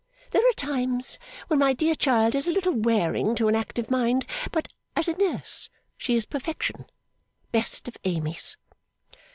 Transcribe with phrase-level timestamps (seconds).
[0.31, 4.25] There are times when my dear child is a little wearing to an active mind;
[4.51, 6.85] but, as a nurse, she is Perfection.
[7.51, 8.57] Best of Amys!